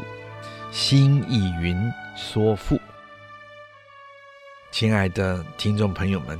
[0.71, 1.77] 心意云
[2.15, 2.79] 说赋。
[4.71, 6.39] 亲爱的听众朋友们，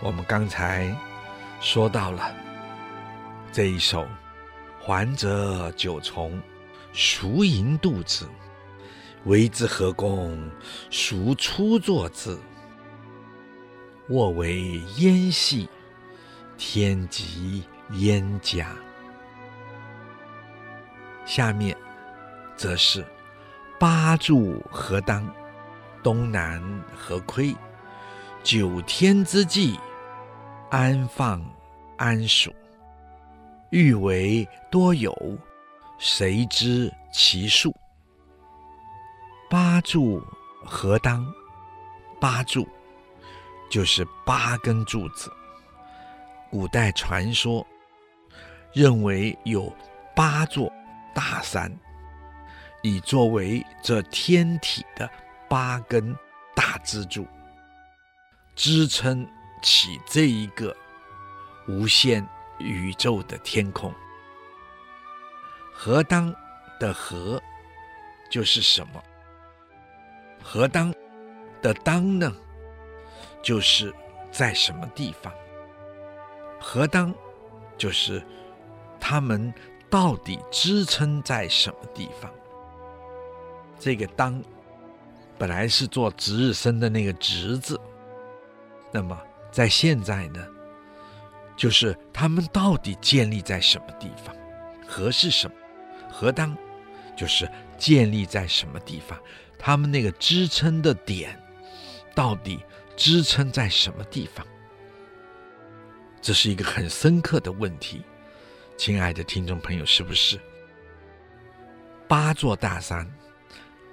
[0.00, 0.96] 我们刚才
[1.60, 2.32] 说到了
[3.50, 4.06] 这一首
[4.78, 6.40] “还则九重，
[6.92, 8.28] 孰盈肚子？
[9.24, 10.48] 为之何功？
[10.90, 12.40] 孰出作字？”
[14.10, 15.68] 沃为焉细，
[16.56, 18.68] 天极焉佳。
[21.24, 21.76] 下面
[22.56, 23.04] 则是
[23.78, 25.26] 八柱何当，
[26.02, 26.62] 东南
[26.96, 27.54] 何亏？
[28.42, 29.78] 九天之际，
[30.70, 31.42] 安放
[31.96, 32.52] 安属？
[33.70, 35.14] 欲为多有，
[35.98, 37.74] 谁知其数？
[39.48, 40.22] 八柱
[40.64, 41.26] 何当？
[42.20, 42.68] 八柱。
[43.70, 45.32] 就是八根柱子。
[46.54, 47.66] 古代传说
[48.72, 49.76] 认为有
[50.14, 50.72] 八座
[51.12, 51.68] 大山，
[52.80, 55.10] 以作为这天体的
[55.48, 56.16] 八根
[56.54, 57.26] 大支柱，
[58.54, 59.28] 支撑
[59.62, 60.72] 起这一个
[61.66, 62.24] 无限
[62.60, 63.92] 宇宙的天空。
[65.72, 66.32] 何当
[66.78, 67.42] 的何
[68.30, 69.02] 就是什么？
[70.40, 70.94] 何当
[71.60, 72.32] 的当呢？
[73.42, 73.92] 就是
[74.30, 75.34] 在什么地方？
[76.66, 77.14] 何当，
[77.76, 78.24] 就是
[78.98, 79.52] 他们
[79.90, 82.32] 到底支撑在什么地方？
[83.78, 84.42] 这个当，
[85.36, 87.78] 本来是做值日生的那个值字，
[88.90, 89.16] 那么
[89.52, 90.42] 在现在呢，
[91.54, 94.34] 就是他们到底建立在什么地方？
[94.88, 95.54] 何是什么？
[96.10, 96.56] 何当，
[97.14, 97.46] 就是
[97.76, 99.16] 建立在什么地方？
[99.58, 101.38] 他们那个支撑的点，
[102.14, 102.58] 到底？
[102.96, 104.46] 支撑在什么地方？
[106.24, 108.02] 这是一个很深刻的问题，
[108.78, 110.40] 亲爱的听众朋友，是不是？
[112.08, 113.06] 八座大山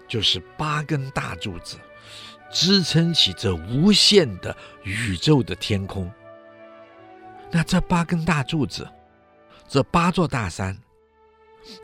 [0.08, 1.76] 就是八根大柱子，
[2.50, 6.10] 支撑起这无限的宇宙的天空。
[7.52, 8.90] 那这八根大柱子，
[9.68, 10.78] 这八座大山，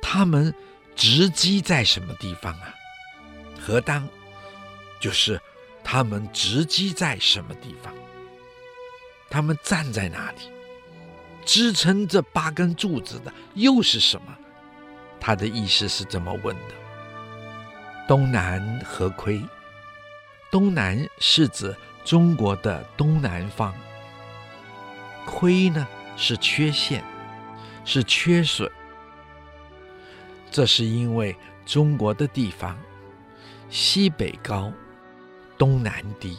[0.02, 0.54] 它们
[0.95, 2.74] 直击在什么地方啊？
[3.60, 4.08] 何当？
[5.02, 5.38] 就是。
[5.89, 7.93] 他们直击在什么地方？
[9.30, 10.38] 他们站在哪里？
[11.45, 14.38] 支撑这八根柱子的又是什么？
[15.19, 16.73] 他的意思是这么问的：
[18.07, 19.41] 东南何亏？
[20.51, 23.73] 东南是指中国的东南方。
[25.25, 27.03] 亏呢是缺陷，
[27.84, 28.71] 是缺损。
[30.49, 32.78] 这是因为中国的地方
[33.69, 34.71] 西北高。
[35.57, 36.38] 东南低，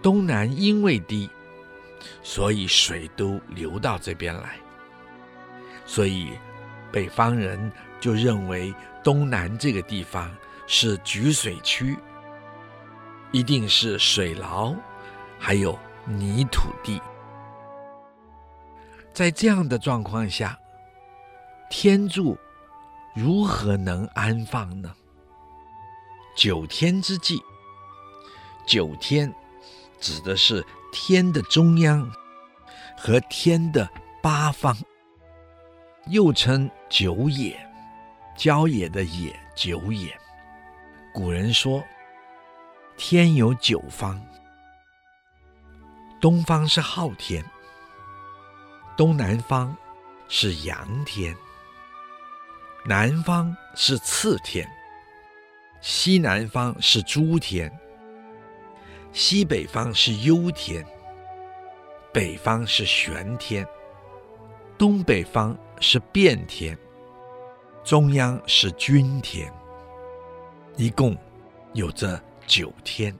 [0.00, 1.28] 东南因为低，
[2.22, 4.56] 所以水都流到这边来，
[5.84, 6.30] 所以
[6.90, 10.34] 北方人就认为东南这个地方
[10.66, 11.96] 是举水区，
[13.30, 14.74] 一定是水牢，
[15.38, 17.00] 还有泥土地。
[19.12, 20.58] 在这样的状况下，
[21.70, 22.38] 天柱
[23.14, 24.90] 如何能安放呢？
[26.34, 27.42] 九天之际。
[28.64, 29.30] 九天
[30.00, 32.08] 指的是天的中央
[32.96, 33.88] 和天的
[34.22, 34.76] 八方，
[36.08, 37.58] 又称九野，
[38.36, 40.16] 郊野的野，九野。
[41.14, 41.82] 古人说，
[42.98, 44.20] 天有九方，
[46.20, 47.42] 东方是昊天，
[48.94, 49.74] 东南方
[50.28, 51.34] 是阳天，
[52.84, 54.70] 南方是次天，
[55.80, 57.72] 西南方是诸天。
[59.12, 60.84] 西北方是幽天，
[62.12, 63.66] 北方是玄天，
[64.78, 66.76] 东北方是变天，
[67.84, 69.52] 中央是均天，
[70.76, 71.14] 一共
[71.74, 73.14] 有这九天。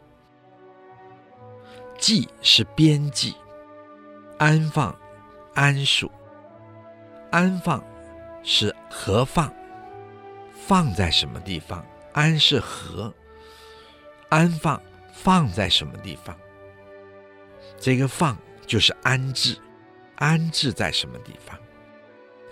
[1.98, 3.34] 记是边际，
[4.38, 4.98] 安放、
[5.54, 6.10] 安属。
[7.30, 7.84] 安放
[8.42, 9.52] 是何放？
[10.52, 11.84] 放在什么地方？
[12.12, 13.12] 安是何？
[14.30, 14.80] 安放
[15.22, 16.36] 放在什么地方？
[17.78, 19.56] 这个放就是安置，
[20.16, 21.56] 安置在什么地方？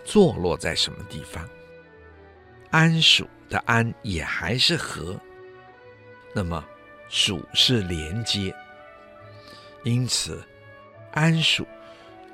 [0.04, 1.48] 坐落在什么地方？
[2.70, 5.20] 安属的安也还是和？
[6.32, 6.64] 那么
[7.08, 8.54] 属是连接，
[9.82, 10.40] 因此
[11.10, 11.66] 安属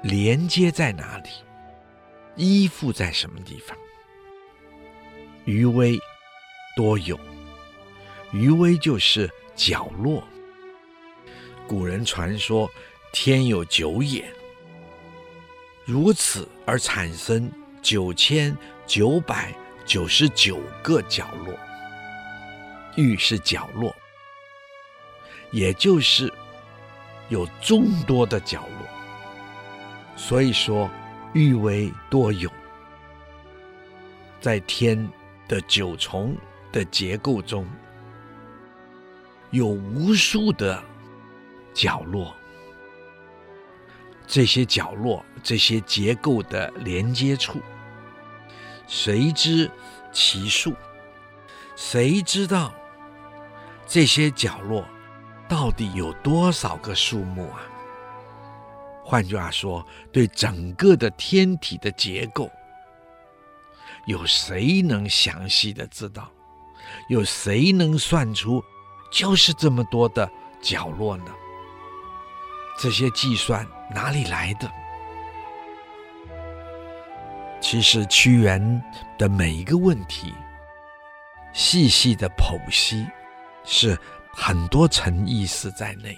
[0.02, 1.30] 连接在哪里？
[2.36, 3.74] 依附在什么地方？
[5.46, 5.98] 余威
[6.76, 7.18] 多有，
[8.32, 10.22] 余威就是角落。
[11.66, 12.70] 古人传说
[13.12, 14.30] 天有九眼，
[15.84, 17.50] 如此而产生
[17.82, 19.52] 九千九百
[19.84, 21.52] 九十九个角落。
[22.96, 23.94] 玉是角落，
[25.50, 26.32] 也就是
[27.28, 28.86] 有众多的角落。
[30.16, 30.88] 所以说，
[31.34, 32.50] 玉为多有，
[34.40, 35.08] 在天
[35.46, 36.34] 的九重
[36.72, 37.66] 的结构中，
[39.50, 40.82] 有无数的
[41.72, 42.34] 角落。
[44.26, 47.60] 这些角落、这些结构的连接处，
[48.88, 49.70] 谁知
[50.12, 50.74] 其数？
[51.76, 52.74] 谁知道
[53.86, 54.84] 这些角落
[55.48, 57.62] 到底有多少个数目啊？
[59.04, 62.50] 换句话说，对整个的天体的结构，
[64.06, 66.28] 有谁能详细的知道？
[67.08, 68.60] 有谁能算出
[69.10, 70.30] 就是这么多的
[70.60, 71.32] 角落呢？
[72.78, 74.70] 这些计算哪里来的？
[77.60, 78.82] 其实屈原
[79.18, 80.34] 的每一个问题，
[81.52, 83.06] 细细的剖析，
[83.64, 83.98] 是
[84.32, 86.16] 很多层意思在内。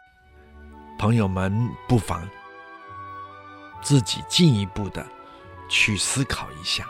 [0.99, 2.28] 朋友们不妨。
[3.80, 5.07] 自己进一步的
[5.70, 6.84] 去思考一下，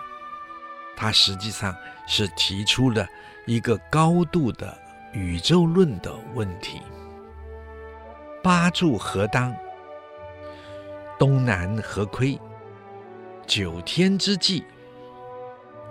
[0.97, 1.77] 他实际上
[2.07, 3.07] 是提出了
[3.47, 4.77] 一个高度的
[5.19, 6.81] 宇宙论的问题：
[8.41, 9.53] 八柱何当？
[11.19, 12.39] 东南何亏？
[13.45, 14.62] 九天之际，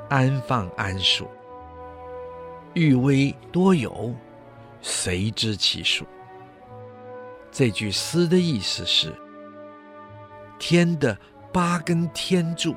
[0.10, 1.28] 安放安属？
[2.74, 4.16] 欲微多有，
[4.82, 6.06] 谁知其数？
[7.52, 9.14] 这句诗的意思是。
[10.58, 11.16] 天的
[11.52, 12.74] 八根天柱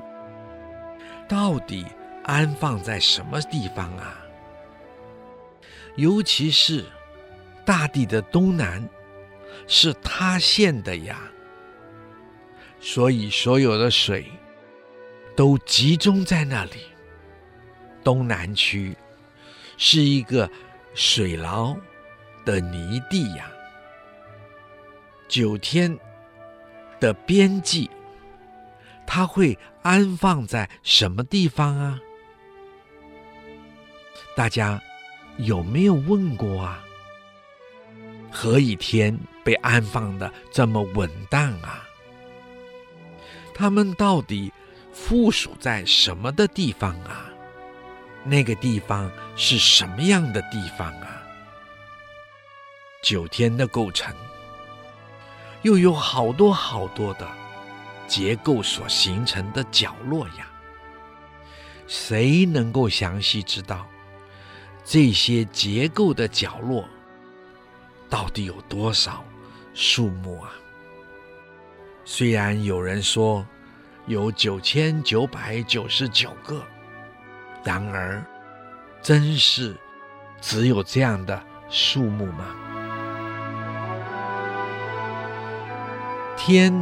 [1.29, 1.85] 到底
[2.25, 4.20] 安放在什么地方啊？
[5.95, 6.85] 尤其是
[7.65, 8.87] 大地的东南
[9.67, 11.19] 是塌陷的呀，
[12.79, 14.31] 所以所有的水
[15.35, 16.71] 都集中在那里。
[18.03, 18.95] 东南区
[19.77, 20.49] 是一个
[20.93, 21.75] 水牢
[22.45, 23.51] 的泥地呀，
[25.27, 25.97] 九天。
[26.99, 27.89] 的边际，
[29.07, 31.99] 它会安放在什么地方啊？
[34.35, 34.79] 大家
[35.41, 36.83] 有没有问过啊？
[38.31, 41.83] 何以天被安放的这么稳当啊？
[43.53, 44.53] 它们到底
[44.93, 47.25] 附属在什么的地方啊？
[48.23, 51.23] 那个地方是什么样的地方啊？
[53.01, 54.15] 九天的构成。
[55.63, 57.27] 又有好多好多的
[58.07, 60.49] 结构所形成的角落呀，
[61.87, 63.87] 谁能够详细知道
[64.83, 66.83] 这些结构的角落
[68.09, 69.23] 到底有多少
[69.73, 70.51] 数目啊？
[72.03, 73.45] 虽然有人说
[74.07, 76.61] 有九千九百九十九个，
[77.63, 78.21] 然而
[79.01, 79.75] 真是
[80.41, 82.55] 只有这样的数目吗？
[86.35, 86.73] 天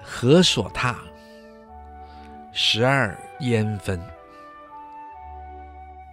[0.00, 0.96] 何所踏？
[2.52, 4.00] 十二烟分。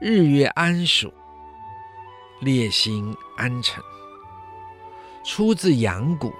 [0.01, 1.13] 日月安属？
[2.39, 3.83] 列星安成？
[5.25, 6.33] 出自阳谷，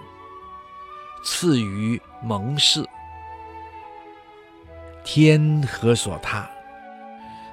[1.23, 2.87] 次于蒙氏。
[5.03, 6.49] 天何所踏？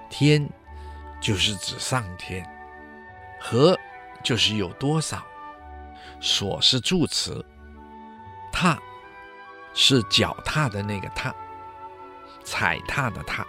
[0.08, 0.48] 天
[1.20, 2.48] 就是指上天，
[3.40, 3.76] 何
[4.22, 5.22] 就是有多少，
[6.20, 7.44] 所是助词。
[8.52, 8.78] 踏
[9.74, 11.34] 是脚踏的那个踏，
[12.44, 13.46] 踩踏的踏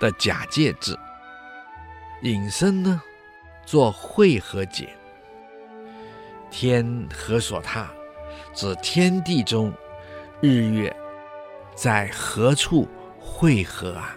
[0.00, 0.98] 的假借字。
[2.22, 3.02] 引申呢，
[3.64, 4.88] 做会合解。
[6.50, 7.90] 天何所踏？
[8.54, 9.72] 指天地中
[10.40, 10.94] 日月
[11.74, 12.86] 在何处
[13.18, 14.14] 会合啊？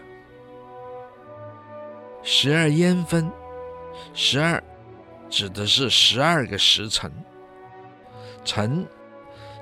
[2.22, 3.32] 十二烟分，
[4.14, 4.62] 十二
[5.30, 7.10] 指的是十二个时辰，
[8.44, 8.86] 辰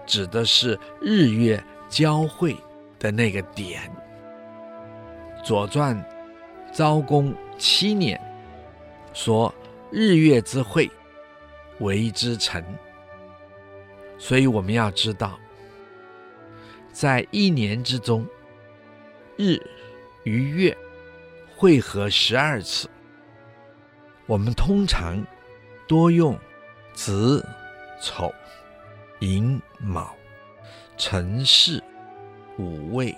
[0.08, 2.58] 指的是日月交汇
[2.98, 3.82] 的那个点。
[5.44, 5.96] 《左传》
[6.76, 8.20] 昭公七年
[9.14, 9.54] 说
[9.94, 10.89] ：“日月之会，
[11.80, 12.66] 为之辰。”
[14.18, 15.39] 所以我们要知道，
[16.91, 18.28] 在一年之中，
[19.38, 19.60] 日
[20.24, 20.76] 与月
[21.56, 22.89] 会合十二次。
[24.26, 25.24] 我们通常
[25.88, 26.39] 多用
[26.94, 27.46] 子、
[28.02, 28.34] 丑、
[29.20, 30.16] 寅、卯、
[30.98, 31.84] 辰、巳、
[32.58, 33.14] 午、未、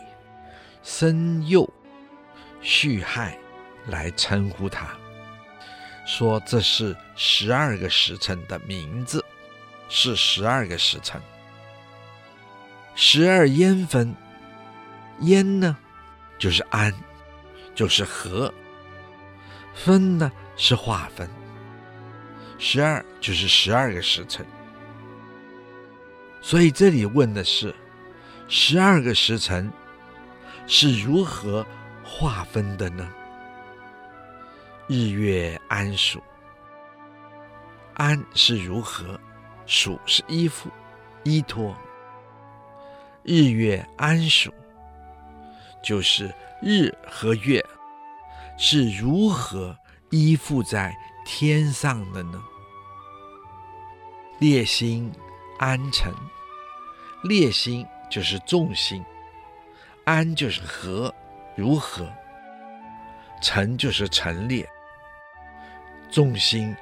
[0.82, 1.70] 申、酉、
[2.62, 3.38] 戌、亥
[3.86, 4.98] 来称呼它，
[6.06, 9.24] 说这是十二个时辰的名字。
[9.88, 11.22] 是十二个时辰，
[12.96, 14.16] 十二烟分，
[15.20, 15.78] 烟呢，
[16.40, 16.92] 就是安，
[17.76, 18.52] 就是和；
[19.76, 21.30] 分呢是划分。
[22.58, 24.44] 十二就是十二个时辰，
[26.42, 27.74] 所以这里问的是，
[28.48, 29.72] 十二个时辰
[30.66, 31.64] 是如何
[32.04, 33.08] 划分的呢？
[34.88, 36.22] 日月安属，
[37.96, 39.20] 安是如何？
[39.66, 40.70] 属是依附、
[41.24, 41.76] 依托，
[43.24, 44.54] 日月安属，
[45.84, 46.32] 就是
[46.62, 47.66] 日和月
[48.60, 49.76] 是如何
[50.12, 52.40] 依附在天上的呢？
[54.38, 55.12] 列星
[55.58, 56.14] 安辰，
[57.24, 59.04] 列星就是众星，
[60.04, 61.12] 安就是和，
[61.56, 62.08] 如何？
[63.42, 64.68] 辰就是陈列，
[66.12, 66.76] 众星。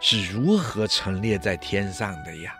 [0.00, 2.54] 是如何陈列在天上的呀？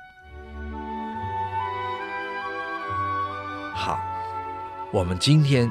[3.72, 4.00] 好，
[4.92, 5.70] 我们今天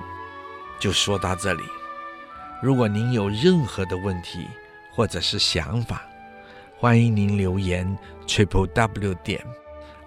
[0.80, 1.64] 就说到这里。
[2.64, 4.48] 如果您有任何的问题
[4.94, 6.04] 或者是想法，
[6.78, 9.46] 欢迎您留言 triple w 点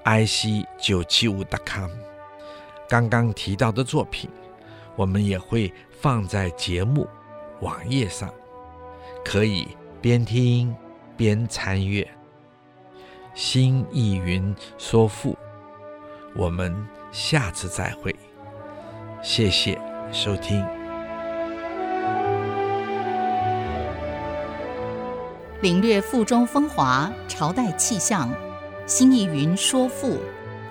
[0.05, 1.91] i c 九七五 dot com。
[2.89, 4.31] 刚刚提到的作品，
[4.97, 7.07] 我们也会放在节目
[7.61, 8.33] 网页上，
[9.23, 10.75] 可以边听。
[11.17, 12.09] 边参阅，
[13.35, 15.37] 新意云说赋，
[16.35, 16.75] 我们
[17.13, 18.17] 下次再会，
[19.23, 19.79] 谢谢
[20.11, 20.65] 收听。
[25.61, 28.33] 领略赋中风华，朝代气象，
[28.87, 30.17] 新意云说赋，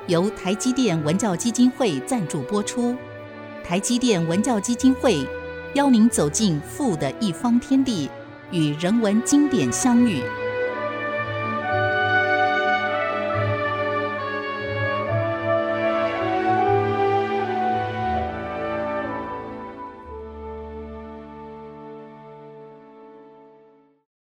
[0.07, 2.95] 由台积电文教基金会赞助播出。
[3.63, 5.23] 台积电文教基金会
[5.75, 8.09] 邀您走进赋的一方天地。
[8.51, 10.23] 与人文经典相遇。